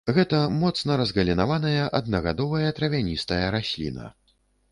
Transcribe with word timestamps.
Гэта 0.17 0.37
моцна 0.61 0.95
разгалінаваная, 1.01 1.83
аднагадовая 1.99 2.71
травяністая 2.79 3.43
расліна. 3.59 4.09